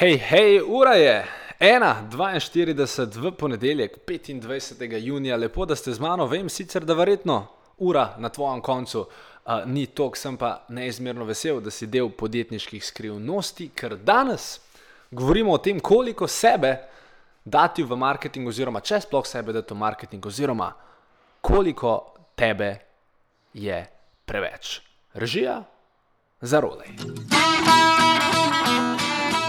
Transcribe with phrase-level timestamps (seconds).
[0.00, 1.26] Hej, hej, ura je
[1.58, 4.96] 1:42 v ponedeljek, 25.
[4.98, 6.26] junija, lepo, da ste z mano.
[6.26, 7.46] Vem sicer, da verjetno
[7.78, 12.84] ura na tvojem koncu uh, ni tok, sem pa neizmerno vesel, da si del podjetniških
[12.84, 14.60] skrivnosti, ker danes
[15.10, 16.78] govorimo o tem, koliko sebe
[17.44, 20.72] dati v marketing, oziroma če sploh sebe dati v marketing, oziroma
[21.40, 22.72] koliko tebe
[23.52, 23.84] je
[24.24, 24.80] preveč.
[25.12, 25.60] Režija
[26.40, 26.88] za rolej.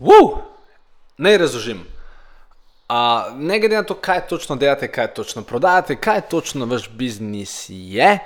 [0.00, 0.38] Uf,
[1.18, 1.80] naj razložim.
[2.90, 7.66] Uh, ne glede na to, kaj točno delate, kaj točno prodajate, kaj točno vaš biznis
[7.68, 8.18] je,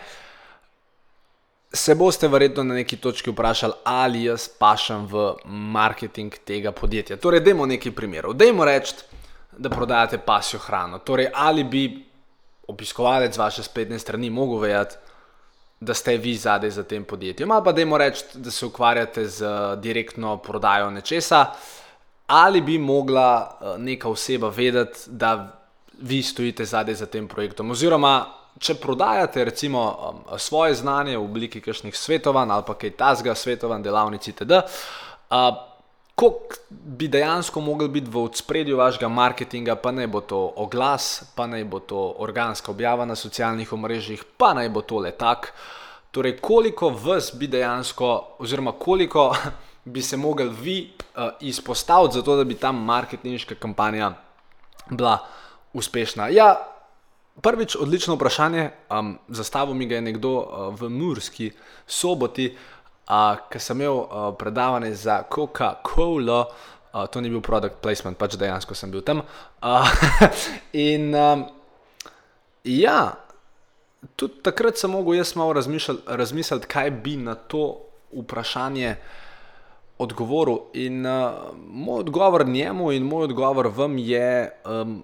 [1.72, 7.16] se boste verjetno na neki točki vprašali, ali jaz pašem v marketing tega podjetja.
[7.16, 8.38] Torej, dajmo nekaj primerov.
[8.38, 8.94] Dajmo reči,
[9.58, 10.98] da prodajate pasjo hrano.
[10.98, 11.84] Torej, ali bi
[12.68, 14.96] obiskovalec vaše spletne strani mogel vedeti,
[15.84, 19.46] da ste vi zadaj za tem podjetjem, ali pa dajmo reči, da se ukvarjate z
[19.82, 21.46] direktno prodajo nečesa,
[22.26, 25.60] ali bi mogla eh, neka oseba vedeti, da
[26.00, 27.70] vi stojite zadaj za tem projektom.
[27.70, 28.24] Oziroma,
[28.58, 33.82] če prodajate recimo um, svoje znanje v obliki kakšnih svetovanj ali pa kaj tasga, svetovanj,
[33.82, 34.62] delavnic itd.
[36.14, 41.46] Kako bi dejansko mogel biti v spredju vašega marketinga, pa naj bo to oglas, pa
[41.46, 45.52] naj bo to organska objava na socialnih omrežjih, pa naj bo to letak.
[46.10, 49.34] Torej, koliko vas bi dejansko, oziroma koliko
[49.94, 54.12] bi se mogli vi uh, izpostaviti, zato da bi ta marketinška kampanja
[54.90, 55.18] bila
[55.72, 56.28] uspešna?
[56.28, 56.54] Ja,
[57.42, 58.70] prvič, odlično vprašanje.
[58.90, 61.50] Um, zastavil mi ga je nekdo uh, v Murski
[61.86, 62.54] soboti.
[62.54, 62.73] Uh,
[63.04, 66.46] Ker sem imel uh, predavanje za Coca-Cola,
[66.92, 69.20] uh, to ni bil product placement, pač dejansko sem bil tam.
[69.60, 69.90] Uh,
[70.88, 71.44] in um,
[72.64, 73.12] ja,
[74.16, 77.84] tudi takrat sem mogel jaz malo razmišljati, kaj bi na to
[78.14, 78.96] vprašanje
[80.00, 80.64] odgovoril.
[80.80, 85.02] In uh, moj odgovor njemu in moj odgovor vam je um,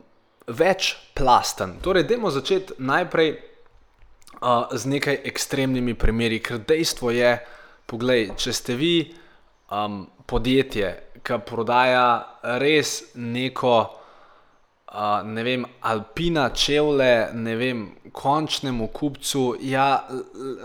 [0.48, 1.76] večplasten.
[1.84, 7.59] Torej, dajmo začeti najprej uh, z nekaj ekstremnimi primeri, ker dejstvo je, da.
[7.90, 8.94] Poglej, če ste vi
[9.74, 10.90] um, podjetje,
[11.26, 12.04] ki prodaja
[12.62, 17.82] res neko, uh, ne vem, alpina čevlje, ne vem,
[18.14, 20.04] končnemu kupcu, ja,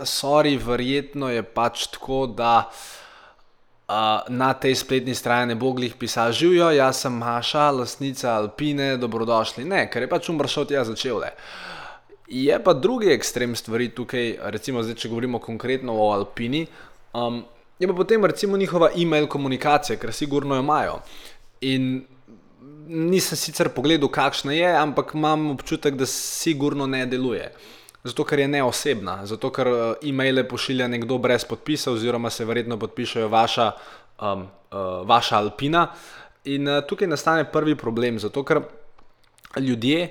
[0.06, 6.30] sorry, verjetno je pač tako, da uh, na tej spletni strani ne bo glih pisal,
[6.30, 9.66] živijo, jaz sem Maša, lastnica alpine, dobrodošli.
[9.66, 11.34] Ne, ker je pač umršal tja za čevlje.
[12.26, 16.64] Je pa drugi ekstrem stvari tukaj, recimo, zdaj, če govorimo konkretno o Alpini,
[17.14, 17.44] Um,
[17.78, 21.00] je pa potem recimo njihova e-mail komunikacija, ker sigurno jo imajo.
[21.60, 22.04] In
[22.88, 27.50] nisem sicer pogledal, kakšna je, ampak imam občutek, da sigurno ne deluje.
[28.04, 32.78] Zato, ker je neosebna, zato, ker uh, e-maile pošilja nekdo brez podpisa, oziroma se verjetno
[32.78, 33.72] podpišajo vaša,
[34.22, 35.88] um, uh, vaša Alpina.
[36.44, 38.62] In uh, tukaj nastane prvi problem, zato ker
[39.58, 40.06] ljudje,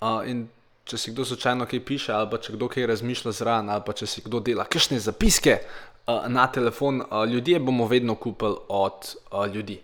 [0.00, 0.48] uh, in
[0.86, 3.94] če si kdo slučajno kaj piše, ali pa če kdo kaj razmišlja zraven, ali pa
[3.94, 5.60] če si kdo dela kakšne zapiske,
[6.06, 9.80] na telefon, uh, ljudje bomo vedno kupili od uh, ljudi.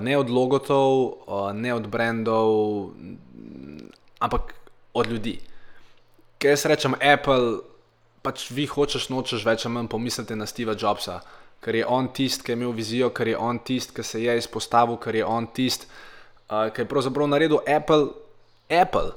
[0.00, 1.12] Ne od logotov,
[1.54, 2.88] ne od brendov,
[4.18, 4.54] ampak
[4.94, 5.38] od ljudi.
[6.38, 7.60] Ker jaz rečem, Apple,
[8.22, 11.20] pač vi hočeš, nočeš več ali manj pomisliti na Steva Jobsa,
[11.62, 14.34] ker je on tisti, ki je imel vizijo, ker je on tisti, ki se je
[14.40, 15.86] izpostavil, ker je on tisti,
[16.50, 18.10] ki je pravzaprav naredil Apple,
[18.66, 19.14] Apple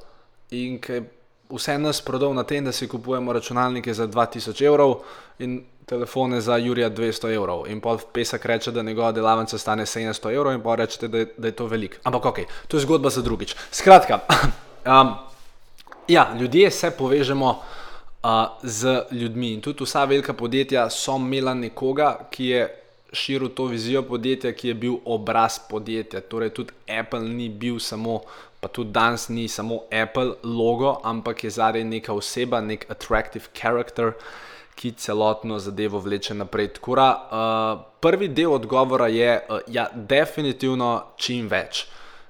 [0.54, 1.08] in ki je
[1.50, 4.96] vse nas prodal na tem, da si kupujemo računalnike za 2000 evrov
[5.40, 7.68] in telefone za Jurija 200 evrov.
[7.68, 11.48] In pa pesek reče, da njegova delavnica stane 700 evrov, in pa rečete, da, da
[11.48, 11.98] je to veliko.
[12.04, 13.56] Ampak ok, to je zgodba za drugič.
[13.72, 14.20] Skratka,
[14.86, 15.14] um,
[16.08, 17.50] ja, ljudje se povežemo.
[17.50, 18.30] Uh,
[18.64, 19.54] z ljudmi.
[19.54, 22.66] In tudi vsa velika podjetja so imela nekoga, ki je
[23.14, 26.22] širil to vizijo podjetja, ki je bil obraz podjetja.
[26.22, 28.20] Torej, tudi Apple ni bil samo,
[28.60, 34.14] pa tudi danes ni samo Apple logo, ampak je zadaj neka oseba, nek attractive character,
[34.76, 36.74] ki celotno zadevo vleče naprej.
[36.80, 41.88] Tkura, uh, prvi del odgovora je, uh, ja, definitivno čim več.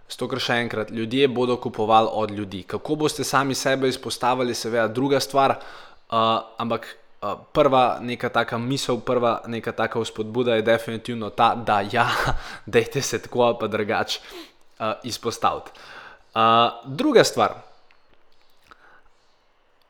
[0.10, 2.64] Zato, ker še enkrat, ljudje bodo kupovali od ljudi.
[2.66, 9.02] Kako boste sami sebe izpostavili, seveda, druga stvar, uh, ampak Uh, prva neka taka misel,
[9.04, 12.06] prva neka taka vzpodbuda je definitivno ta, da ja,
[12.66, 14.22] dejte se tako ali pa drugače
[14.80, 15.72] uh, izpostaviti.
[16.86, 17.54] Druga stvar.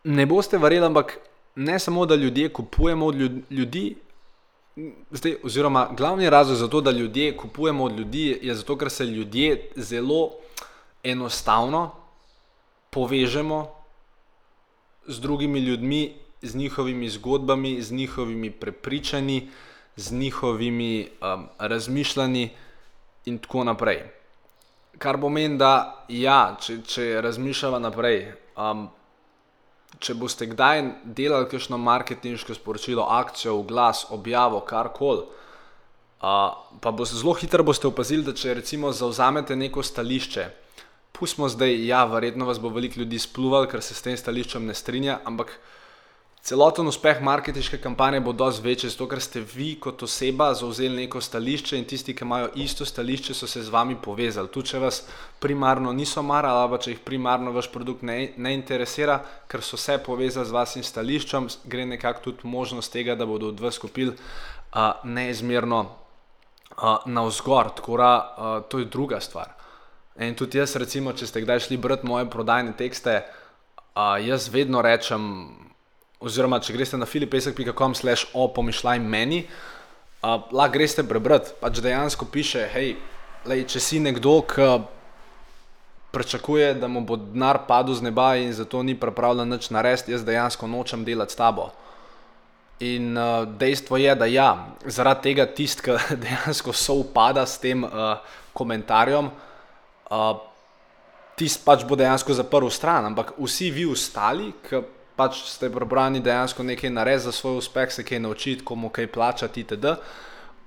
[0.04, 1.18] Ne boste verjeli, ampak
[1.56, 3.16] ne samo, da ljudje kupujemo od
[3.50, 3.96] ljudi,
[5.12, 9.06] zdaj, oziroma glavni razlog za to, da ljudje kupujemo od ljudi, je zato, ker se
[9.06, 10.31] ljudje zelo
[11.04, 11.92] enostavno
[12.90, 13.68] povežemo
[15.07, 19.50] z drugimi ljudmi, z njihovimi zgodbami, z njihovimi prepričanji,
[19.96, 22.50] z njihovimi um, razmišljanji
[23.25, 24.19] in tako naprej.
[24.97, 28.24] Kar pomeni, da ja, če, če razmišljamo naprej.
[28.59, 28.88] Um,
[30.00, 37.33] če boste kdaj delali kakšno marketinško sporočilo, akcijo, glas, objavo, karkoli, uh, pa boste zelo
[37.36, 40.45] hitro boste opazili, da če recimo zauzamete neko stališče,
[41.19, 44.75] pustimo zdaj, ja, verjetno vas bo veliko ljudi spluval, ker se s tem stališčem ne
[44.77, 45.57] strinja, ampak
[46.41, 51.21] celoten uspeh marketinške kampanje bo dosti večji, zato ker ste vi kot oseba zauzeli neko
[51.21, 54.47] stališče in tisti, ki imajo isto stališče, so se z vami povezali.
[54.47, 55.01] Tudi če vas
[55.39, 59.19] primarno niso marali, ali če jih primarno vaš produkt ne, ne interesira,
[59.51, 63.59] ker so se povezali z vašim stališčem, gre nekako tudi možnost tega, da bodo od
[63.59, 67.75] vas kupili uh, neizmerno uh, na vzgor.
[67.75, 69.56] Tako da uh, to je druga stvar.
[70.19, 73.21] In tudi jaz, recimo, če ste kdaj šli brati moje prodajne tekste,
[73.95, 75.69] uh, jaz vedno rečem,
[76.19, 82.27] oziroma če greste na filipesek.com slash o pomišljaj meni, uh, lahko greste prebrati, pač dejansko
[82.31, 82.95] piše, hej,
[83.48, 84.69] lej, če si nekdo, ki
[86.12, 90.25] pričakuje, da mu bo denar padel z neba in zato ni pripravljen nič narediti, jaz
[90.25, 91.69] dejansko nočem delati s tabo.
[92.83, 94.50] In uh, dejstvo je, da ja,
[94.88, 95.95] zaradi tega tist, ki
[96.25, 98.19] dejansko soupada s tem uh,
[98.56, 99.31] komentarjem,
[100.12, 100.30] uh,
[101.39, 104.81] tist pač bo dejansko zaprl stran, ampak vsi vi ostali, ki
[105.19, 109.66] pač ste prebrani dejansko nekaj narediti za svoj uspeh, se kaj naučiti, komu kaj plačati,
[109.66, 109.95] itd.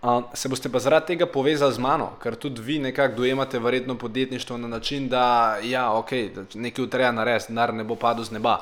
[0.02, 3.94] Uh, se boste pa zaradi tega povezali z mano, ker tudi vi nekako dojemate verjetno
[3.98, 6.10] podjetništvo na način, da ja, ok,
[6.54, 8.58] nekaj treba narediti, denar ne bo padel z neba.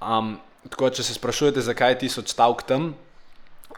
[0.00, 0.36] Um,
[0.68, 2.92] tako, če se sprašujete, zakaj ti so stavk tam,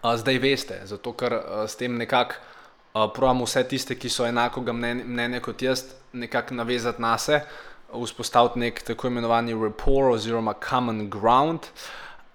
[0.03, 4.27] uh, zdaj veste, zato ker uh, s tem nekako uh, pravimo vse tiste, ki so
[4.27, 7.47] mnenja, mnenja kot jaz, nekako navezati na sebe
[7.93, 11.71] vzpostaviti nek tako imenovani rapport oziroma common ground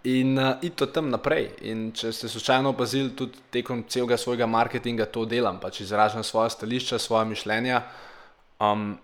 [0.03, 1.51] in uh, iti tam naprej.
[1.69, 6.50] In če ste slučajno opazili, tudi tekom celega svojega marketinga to delam, pač izražam svoje
[6.50, 7.83] stališča, svoje mišljenja.
[8.59, 8.98] Um,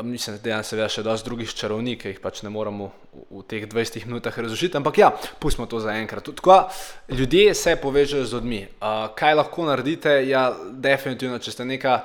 [0.00, 3.42] Mislim, da je seveda še dosti drugih čarovnik, ki jih pač ne moremo v, v
[3.50, 5.10] teh 20 minutah razložiti, ampak ja,
[5.42, 6.30] pustimo to za enkrat.
[6.38, 6.56] Tako,
[7.12, 8.62] ljudje se povežejo z ljudmi.
[8.80, 10.14] Uh, kaj lahko naredite?
[10.24, 11.98] Ja, definitivno, če ste neka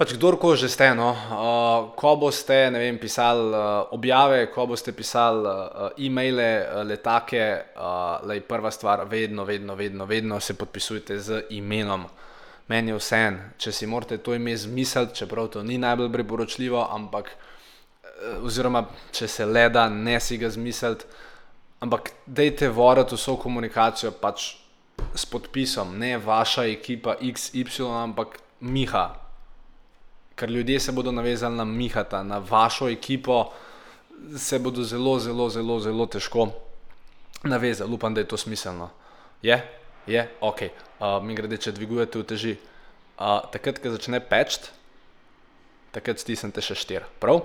[0.00, 5.44] pač kdorkoli že ste, no, uh, ko boste vem, pisali uh, objave, ko boste pisali
[5.44, 12.08] uh, e-maile, letake, uh, lej, prva stvar, vedno, vedno, vedno, vedno se podpisujte z imenom.
[12.72, 16.80] Meni je vse en, če si morate to ime zmisliti, čeprav to ni najbolj priporočljivo,
[16.80, 21.04] ampak uh, oziroma če se le da, ne si ga zmisliti,
[21.84, 24.54] ampak dejte voditi vso komunikacijo pač
[25.12, 29.19] s podpisom, ne vaša ekipa XY, ampak Miha,
[30.40, 33.52] ker ljudje se bodo navezali na Mihata, na vašo ekipo,
[34.36, 36.48] se bodo zelo, zelo, zelo, zelo težko
[37.44, 37.94] navezali.
[37.94, 38.88] Upam, da je to smiselno.
[39.42, 39.60] Je,
[40.06, 40.62] je, ok.
[40.62, 42.56] Uh, mi grede, če dvigujete v teži.
[43.20, 44.62] Uh, takrat, ko začne peč,
[45.92, 47.04] takrat stisnete še štir.
[47.20, 47.42] Prav?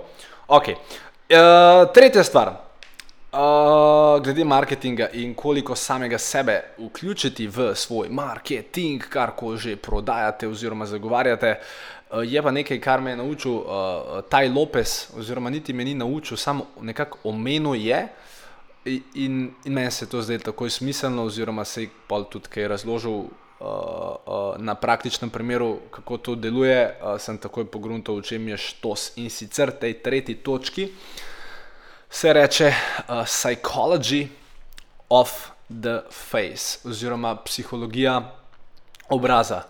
[0.48, 0.72] Ok.
[0.72, 2.54] Uh, tretja stvar.
[3.36, 10.48] Uh, glede marketinga in koliko samega sebe vključiti v svoj marketing, kar ko že prodajate
[10.48, 11.58] oziroma zagovarjate.
[12.10, 13.64] Uh, je pa nekaj, kar me je naučil uh,
[14.28, 18.08] Taj Lopes, oziroma niti me ni naučil, samo nekako omenil je.
[18.84, 19.02] In,
[19.64, 23.26] in meni se to zdaj tako smiselno, oziroma se je pa tudi kaj razložil uh,
[23.60, 26.94] uh, na praktičnem primeru, kako to deluje.
[27.02, 29.10] Uh, sem takoj pogrunil, v čem je štos.
[29.16, 30.92] In sicer tej tretji točki
[32.10, 34.28] se reče uh, Psychology
[35.08, 38.32] of the Face, oziroma psihologija
[39.10, 39.62] obraza.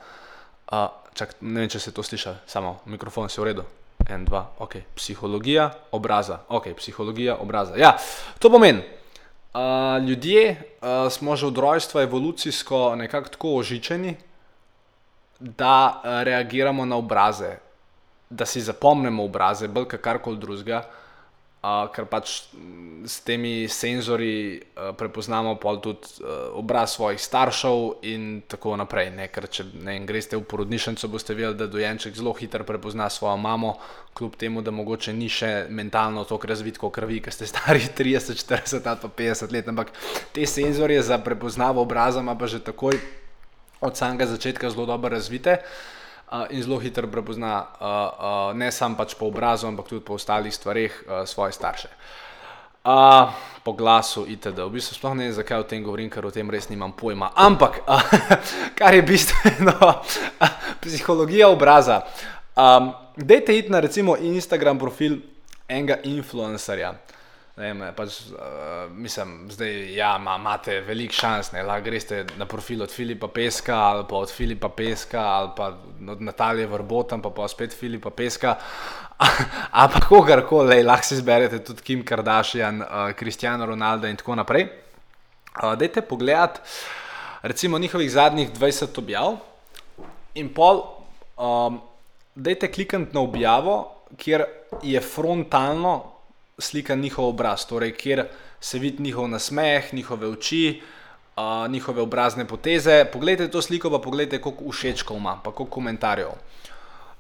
[0.73, 3.65] Uh, čak, ne vem, če se to sliši, samo mikrofon je v redu.
[4.07, 4.77] En, dva, ok.
[4.95, 6.43] Psihologija obraza.
[6.49, 7.75] Ok, psihologija obraza.
[7.81, 7.97] Ja,
[8.39, 8.85] to pomeni.
[9.57, 14.17] Uh, ljudje uh, smo že od rojstva evolucijsko nekako tako ožičeni,
[15.41, 17.57] da uh, reagiramo na obraze,
[18.31, 20.85] da si zapomnimo obraze, bolj kot karkoli drugega.
[20.85, 21.06] uh,
[21.95, 22.33] ker pač
[23.07, 29.11] s temi senzori uh, prepoznamo tudi uh, obraz svojih staršev in tako naprej.
[29.11, 29.29] Ne?
[29.33, 33.77] Ker če ne, greste v porodnišnico, boste videli, da dojenček zelo hitro prepozna svojo mamo,
[34.15, 38.37] kljub temu, da mogoče ni še mentalno tako razvit kot krvi, ki ste stari 30,
[38.43, 39.69] 40 ali pa 50 let.
[39.69, 39.93] Ampak
[40.33, 43.01] te senzorje za prepoznavo obraza ima pa že takoj
[43.81, 45.61] od samega začetka zelo dobro razvite.
[45.61, 45.96] Uh,
[46.51, 50.55] in zelo hitro prepozna uh, uh, ne samo pač po obrazu, ampak tudi po ostalih
[50.55, 51.89] stvareh uh, svoje starše.
[52.87, 53.31] Uh,
[53.63, 54.63] po glasu, itd.
[54.63, 57.33] V bistvu sploh ne vem, zakaj o tem govorim, ker o tem res nimam pojma.
[57.35, 58.03] Ampak, uh,
[58.79, 60.53] kar je bistveno, uh,
[60.83, 62.05] psihologija obraza.
[62.55, 65.19] Um, dejte iti na recimo Instagram profil
[65.69, 66.95] enega influencerja.
[67.57, 72.91] Vem, pač, uh, mislim, da ja, imate veliko šans, da lahko greste na profil od
[72.93, 75.71] Filipa Peska ali pa od Filipa Peska ali pa
[76.13, 78.59] od Natalije Vrbota, pa pa spet Filipa Peska.
[79.73, 82.83] Pa kogarkoli, lahko si izberete tudi Kim Kardashian,
[83.17, 84.67] Kristijana uh, Ronalda in tako naprej.
[85.57, 86.61] Uh, dajte pogledat,
[87.43, 89.39] recimo, njihovih zadnjih 20 objav
[90.35, 90.83] in pol,
[91.41, 91.81] um,
[92.35, 93.79] dajte klikniti na objavo,
[94.21, 94.45] kjer
[94.83, 96.16] je frontalno
[96.59, 98.25] slika njihov obraz, torej kjer
[98.61, 100.81] se vidi njihov nasmeh, njihove oči,
[101.37, 103.05] uh, njihove obrazne poteze.
[103.13, 106.31] Poglejte to sliko, pa poglejte, koliko všečkov ima, pa koliko komentarjev.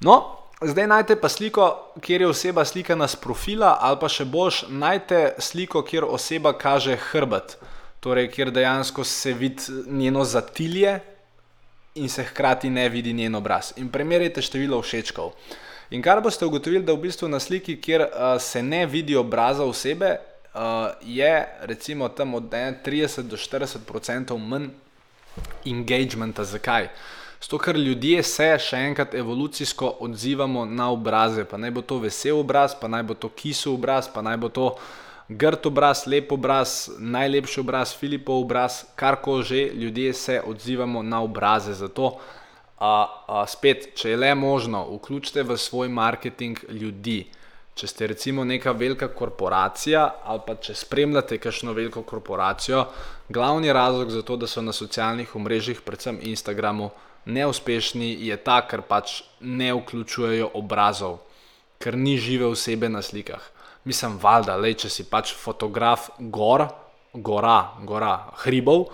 [0.00, 4.62] No, zdaj najdete pa sliko, kjer je oseba slikana z profila, ali pa še boljš,
[4.68, 7.58] najdete sliko, kjer oseba kaže hrbet,
[8.00, 11.00] torej kjer dejansko se vidi njeno zatilje.
[11.96, 13.72] In se hkrati ne vidi njen obraz.
[13.76, 15.30] In primerjajte število všečkov.
[15.90, 19.64] In kar boste ugotovili, da v bistvu na sliki, kjer uh, se ne vidi obraza
[19.64, 20.16] osebe,
[20.54, 20.60] uh,
[21.02, 24.68] je recimo tam od 30 do 40 odstotkov manj
[25.66, 26.44] engagementa.
[26.44, 26.88] Zakaj?
[27.40, 32.40] Zato, ker ljudje se še enkrat evolucijsko odzivamo na obraze, pa naj bo to vesel
[32.40, 34.70] obraz, pa naj bo to kisel obraz, pa naj bo to
[35.28, 41.74] grd obraz, lep obraz, najlepši obraz, Filipov obraz, karkoli že, ljudje se odzivamo na obraze.
[41.74, 42.16] Zato
[43.46, 47.24] spet, če je le možno, vključite v svoj marketing ljudi.
[47.76, 52.86] Če ste recimo neka velika korporacija ali pa če spremljate kakšno veliko korporacijo,
[53.28, 56.90] glavni razlog za to, da so na socialnih omrežjih, predvsem Instagramu,
[57.26, 61.18] neuspešni, je ta, ker pač ne vključujejo obrazov,
[61.82, 63.42] ker ni žive osebe na slikah.
[63.84, 66.68] Mislim, valjda, le če si pač fotograf gor,
[67.12, 68.14] gora, gora,
[68.44, 68.88] hribov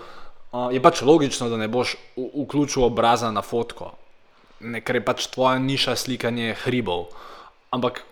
[0.53, 3.91] je pač logično, da ne boš vključil obraza na fotko,
[4.59, 7.07] ne, ker je pač tvoja niša slikanje hribov.
[7.73, 8.03] Ampak,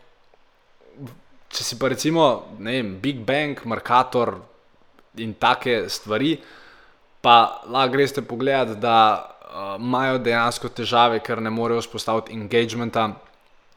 [1.54, 4.40] če si pa recimo, ne vem, Big Bang, Markator
[5.22, 6.40] in take stvari,
[7.22, 13.12] pa lahko greste pogledat, da uh, imajo dejansko težave, ker ne morejo vzpostaviti engagementa,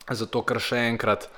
[0.09, 1.29] zato ker še enkrat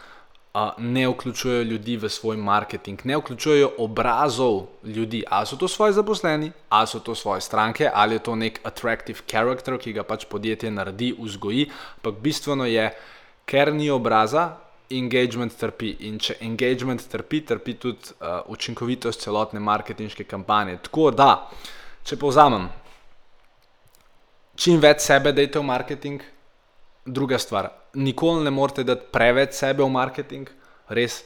[0.78, 6.52] ne vključujejo ljudi v svoj marketing, ne vključujejo obrazov ljudi, ali so to svoje zaposleni,
[6.68, 10.70] ali so to svoje stranke, ali je to nek attractive character, ki ga pač podjetje
[10.70, 11.70] naredi, vzgoji.
[11.96, 12.88] Ampak bistveno je,
[13.44, 14.56] ker ni obraza,
[14.90, 15.96] engagement trpi.
[16.08, 20.78] In če engagement trpi, trpi tudi uh, učinkovitost celotne marketinške kampanje.
[20.82, 21.30] Tako da,
[22.06, 22.68] če povzamem,
[24.56, 26.22] čim več sebe dajte v marketing,
[27.06, 30.50] druga stvar nikoli ne morete dati preveč sebe v marketing,
[30.88, 31.22] res,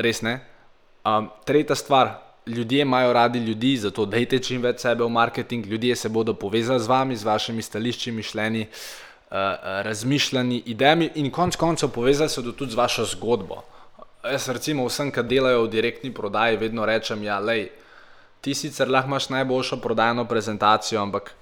[0.00, 0.40] res ne.
[1.04, 2.14] Um, tretja stvar,
[2.46, 6.80] ljudje imajo radi ljudi, zato dajte čim več sebe v marketing, ljudje se bodo povezali
[6.80, 9.36] z vami, z vašimi stališči, mišljenji, uh,
[9.86, 13.62] razmišljanji, idejami in konec koncev povezali se tudi z vašo zgodbo.
[14.22, 17.68] Jaz recimo vsem, ki delajo v direktni prodaji, vedno rečem, ja, lej,
[18.40, 21.34] ti sicer lahko imaš najboljšo prodajno prezentacijo, ampak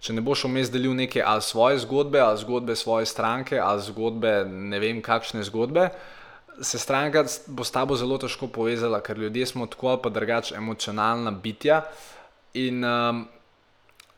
[0.00, 4.44] če ne boš vmes delil neke ali svoje zgodbe, ali zgodbe svoje stranke, ali zgodbe
[4.48, 5.90] ne vem kakšne zgodbe,
[6.60, 10.54] se stranka bo s tabo zelo težko povezala, ker ljudje smo tako ali pa drugače
[10.56, 11.82] emocionalna bitja.
[12.54, 13.22] In um,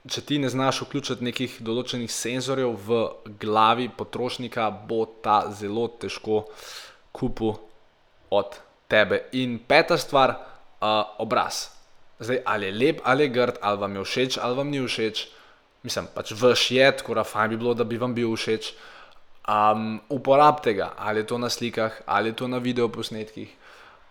[0.08, 3.02] če ti ne znaš vključiti nekih določenih senzorjev v
[3.42, 6.46] glavi potrošnika, bo ta zelo težko
[7.12, 7.54] kupil
[8.32, 8.58] od
[8.90, 9.26] tebe.
[9.38, 10.34] In peta stvar,
[10.80, 11.68] uh, obraz.
[12.22, 15.26] Zdaj, ali je lep, ali je grd, ali vam je všeč, ali vam ni všeč
[15.82, 18.72] mislim, pač vaš je, tako da fajn bi bilo, da bi vam bil všeč.
[19.48, 23.50] Um, uporabite ga, ali je to na slikah, ali je to na videoposnetkih.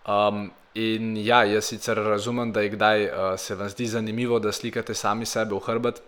[0.04, 4.52] Um, in ja, jaz sicer razumem, da je kdaj uh, se vam zdi zanimivo, da
[4.52, 6.02] slikate sami sebe v hrbet,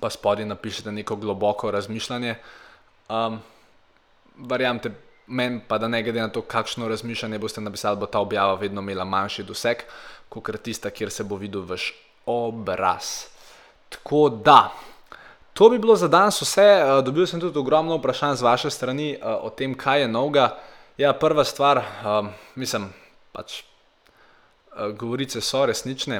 [0.00, 2.34] pa spodaj napišete neko globoko razmišljanje.
[3.08, 3.38] Um,
[4.48, 4.90] Verjamete,
[5.26, 8.80] meni pa da ne glede na to, kakšno razmišljanje boste napisali, bo ta objava vedno
[8.80, 9.84] imela manjši doseg,
[10.28, 11.92] kot tista, kjer se bo videl vaš
[12.26, 13.31] obraz.
[13.92, 14.72] Tako da,
[15.52, 16.62] to bi bilo za danes vse.
[16.62, 20.58] Eh, dobil sem tudi ogromno vprašanj z vaše strani eh, o tem, kaj je novega.
[20.98, 22.90] Ja, prva stvar, um, mislim,
[23.32, 26.18] pač uh, govorice so resnične.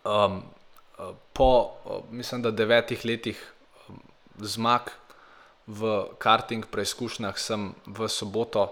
[0.00, 0.40] Um,
[1.32, 1.76] po,
[2.10, 3.36] mislim, da devetih letih
[3.88, 4.00] um,
[4.40, 4.88] zmag
[5.66, 8.64] v karting preizkušnjah sem v soboto,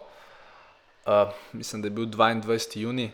[1.05, 2.81] uh, mislim, da je bil 22.
[2.81, 3.11] juni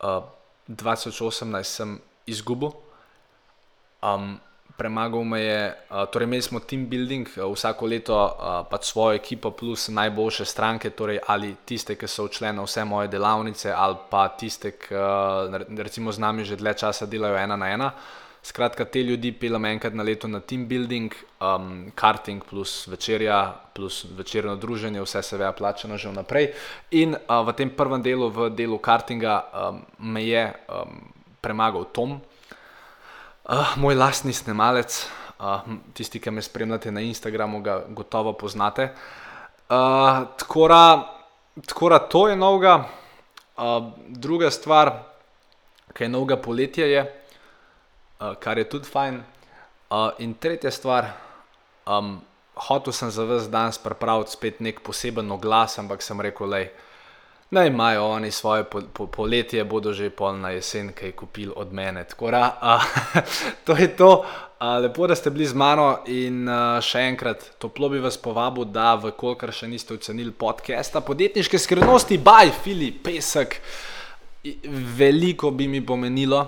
[0.00, 0.24] uh,
[0.68, 2.72] 2018, sem izgubil.
[4.02, 4.38] Um,
[4.78, 9.16] premagal me je, uh, torej imeli smo team building, uh, vsako leto uh, pač svojo
[9.18, 13.98] ekipo plus najboljše stranke, torej ali tiste, ki so odšle na vse moje delavnice, ali
[14.10, 17.90] pa tiste, ki uh, recimo z nami že dlje časa delajo ena na ena.
[18.42, 21.10] Skratka, te ljudi pelem enkrat na leto na team building,
[21.42, 26.52] um, karting plus večerja, plus večerno druženje, vse se veja plačano že vnaprej.
[26.90, 31.02] In uh, v tem prvem delu, v delu kartinga, um, me je um,
[31.42, 32.20] premagal Tom,
[33.48, 34.92] Uh, moj lastni snemalec,
[35.40, 35.62] uh,
[35.96, 38.90] tisti, ki me spremljate na Instagramu, ga gotovo poznate.
[39.72, 42.74] Uh, tako da to je novega.
[43.56, 44.90] Uh, druga stvar,
[45.96, 47.06] ki je novega poletja, je,
[48.20, 49.16] uh, kar je tudi fajn.
[49.16, 51.08] Uh, in tretja stvar,
[51.86, 52.18] um,
[52.68, 56.66] hotel sem za vse danes pripraviti spet nek poseben oglas, ampak sem rekel, da
[57.50, 61.72] Naj imajo oni svoje po, po, poletje, bodo že pol na jesen, kaj kupili od
[61.72, 62.04] mene.
[62.04, 62.80] Da, a,
[63.64, 64.24] to je to.
[64.58, 68.68] A, lepo, da ste bili z mano in a, še enkrat toplo bi vas povabil,
[68.68, 73.62] da v kolikor še niste ocenili podcasta Podjetniške skrivnosti, baj, Filip, pesek.
[74.98, 76.42] Veliko bi mi pomenilo,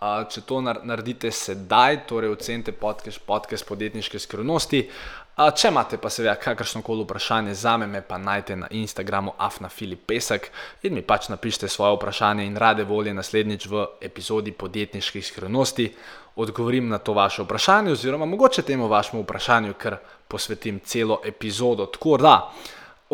[0.00, 4.86] a, če to naredite sedaj, torej ocenite podcast, podcast Podjetniške skrivnosti.
[5.34, 10.46] Če imate pa seveda kakršno koli vprašanje za me, me pa najdete na Instagramu afnafilipesek
[10.86, 15.88] in mi pač napišite svoje vprašanje in rade volje naslednjič v epizodi podjetniških skrivnosti
[16.36, 19.96] odgovorim na to vaše vprašanje oziroma mogoče temu vašemu vprašanju, ker
[20.28, 21.86] posvetim celo epizodo.
[21.86, 22.52] Tako da.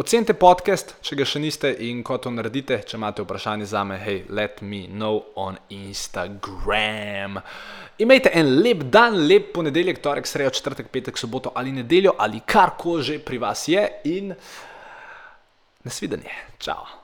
[0.01, 3.99] Ocenite podcast, če ga še niste in ko to naredite, če imate vprašanje za me,
[4.01, 7.37] hej, let me know on Instagram.
[8.01, 12.79] Imejte en lep dan, lep ponedeljek, torek, sredo, četrtek, petek, soboto ali nedeljo ali kar
[12.81, 14.33] koli že pri vas je in
[15.85, 16.33] nasvidenje.
[16.57, 17.00] Ciao.